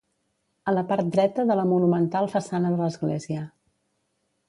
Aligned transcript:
A 0.71 0.73
la 0.75 0.83
part 0.91 1.11
dreta 1.17 1.45
de 1.51 1.59
la 1.61 1.67
monumental 1.73 2.33
façana 2.35 2.75
de 2.75 2.83
l'església 2.83 3.49